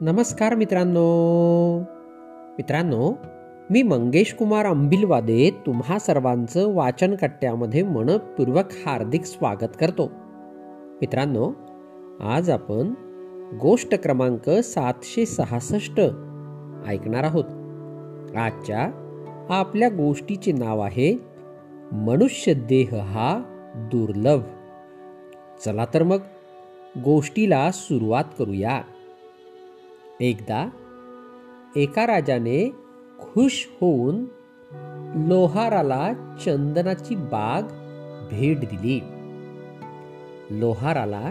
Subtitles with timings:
[0.00, 1.78] नमस्कार मित्रांनो.
[2.58, 3.18] मित्रांनो
[3.70, 10.10] मी मंगेश कुमार अंबिलवादे तुम्हा सर्वांचं वाचन कट्ट्यामध्ये मनपूर्वक हार्दिक स्वागत करतो.
[11.00, 11.52] मित्रांनो
[12.20, 12.94] आज आपण
[13.60, 16.00] गोष्ट क्रमांक सातशे सहासष्ट
[16.86, 17.44] ऐकणार आहोत.
[18.36, 18.90] आजच्या
[19.50, 21.18] आपल्या गोष्टीचे नाव आहे
[21.92, 23.42] मनुष्य देह हा
[23.74, 24.40] दुर्लभ.
[25.64, 26.18] चला तर मग
[27.04, 28.80] गोष्टीला सुरुवात करूया.
[30.20, 30.68] एकदा
[31.76, 32.70] एका राजाने
[33.18, 34.24] खुश होऊन
[35.28, 36.12] लोहाराला
[36.44, 37.62] चंदनाची बाग
[38.30, 39.00] भेट दिली.
[40.50, 41.30] लोहाराला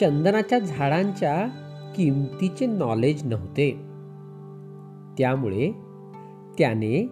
[0.00, 1.46] चंदनाच्या झाडांच्या
[1.96, 3.70] किमतीचे नॉलेज नव्हते.
[5.18, 5.70] त्यामुळे
[6.58, 7.10] त्याने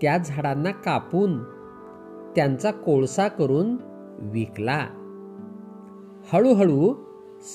[0.00, 1.38] त्या झाडांना कापून
[2.36, 3.76] त्यांचा कोळसा करून
[4.20, 4.86] विकला.
[6.32, 6.94] हळूहळू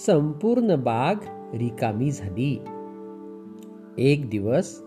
[0.06, 1.16] संपूर्ण बाग
[1.54, 2.64] रिकामी झाली.
[3.98, 4.82] एक दिवस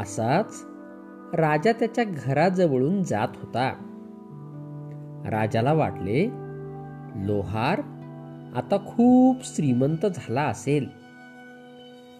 [0.00, 0.64] असाच
[1.34, 3.72] राजा त्याच्या घराजवळून जात होता.
[5.30, 6.24] राजाला वाटले
[7.26, 7.80] लोहार
[8.56, 10.86] आता खूप श्रीमंत झाला असेल.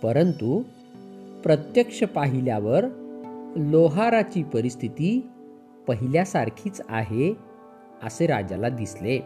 [0.03, 0.63] परंतु
[1.43, 2.85] प्रत्यक्ष पाहिल्यावर
[3.57, 5.29] लोहाराची परिस्थिती
[5.89, 7.35] पहिल्यासारखीच आहे
[8.03, 9.19] असे राजाला दिसले.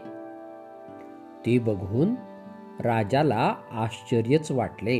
[1.45, 2.15] ते बघून
[2.79, 4.99] राजाला आश्चर्यच वाटले.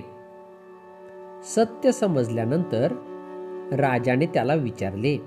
[1.43, 2.91] सत्य समजल्यानंतर
[3.71, 5.17] राजाने त्याला विचारले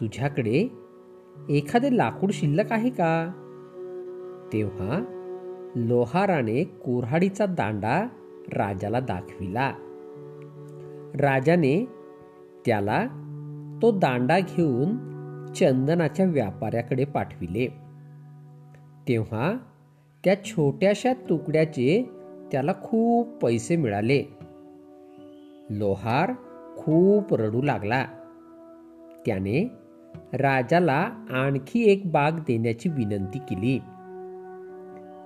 [0.00, 0.68] तुझ्याकडे
[1.48, 3.32] एखादे लाकूड शिल्लक आहे का?
[4.52, 5.04] तेव्हा
[5.76, 8.04] लोहाराने कोऱ्हाडीचा दांडा
[8.52, 9.72] राजाला दाखविला.
[11.14, 11.88] राजाने
[12.66, 13.06] त्याला
[13.82, 14.96] तो दांडा घेऊन
[15.52, 17.66] चंदनाच्या व्यापाऱ्याकडे पाठविले.
[19.08, 19.52] तेव्हा
[20.24, 22.10] त्या छोट्याशा तुकड्याचे
[22.52, 24.24] त्याला खूप पैसे मिळाले.
[25.70, 26.32] लोहार
[26.76, 28.04] खूप रडू लागला.
[29.26, 29.70] त्याने
[30.32, 33.78] राजाला आणखी एक बाग देण्याची विनंती केली.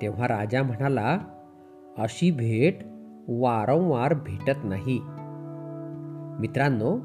[0.02, 1.18] तेव्हा राजा म्हणाला
[1.98, 2.78] अशी भेट
[3.28, 5.00] वारंवार भेटत नाही.
[6.40, 6.98] मित्रांनो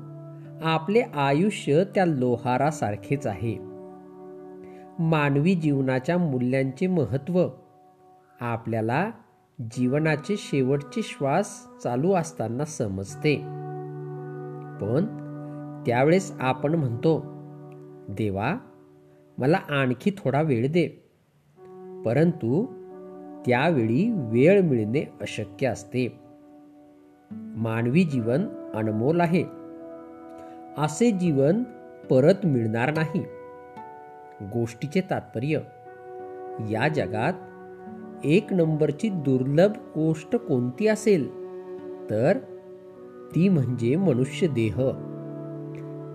[0.63, 3.57] आपले आयुष्य त्या लोहारासारखेच आहे.
[4.99, 7.47] मानवी जीवनाच्या मूल्यांचे महत्त्व
[8.41, 9.11] आपल्याला
[9.71, 13.35] जीवनाचे शेवटचे श्वास चालू असताना समजते.
[14.81, 15.05] पण
[15.85, 17.23] त्यावेळेस आपण म्हणतो
[18.09, 18.55] देवा
[19.37, 20.87] मला आणखी थोडा वेळ दे.
[22.05, 22.65] परंतु
[23.45, 26.19] त्यावेळी वेळ मिळणे अशक्य असते.
[27.31, 29.43] मानवी जीवन अनमोल आहे.
[30.77, 31.63] असे जीवन
[32.09, 33.25] परत मिळणार नाही.
[34.41, 35.59] गोष्टीचे तात्पर्य
[36.69, 37.33] या जगात
[38.23, 41.29] एक नंबरची दुर्लभ गोष्ट कोणती असेल?
[42.09, 42.37] तर
[43.35, 44.75] ती म्हणजे मनुष्य देह.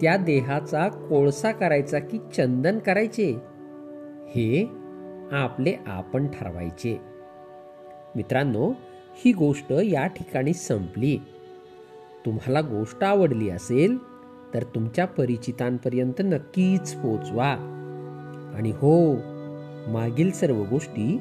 [0.00, 3.32] त्या देहाचा कोळसा करायचा की चंदन करायचे?
[4.28, 4.68] हे
[5.32, 7.00] आपले आपण ठरवायचे.
[8.16, 8.72] मित्रांनो
[9.24, 11.18] ही गोष्ट या ठिकाणी संपली.
[12.26, 13.98] तुम्हाला गोष्ट आवडली असेल
[14.54, 17.72] तर तुमच्या परिचितांपर्यंत नक्कीच पोचवा.
[18.56, 19.14] आणि हो
[19.92, 21.20] मागील सर्व गोष्टी